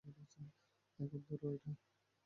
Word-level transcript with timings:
এখন 0.99 1.19
ধরো 1.27 1.47
এটা! 1.55 1.71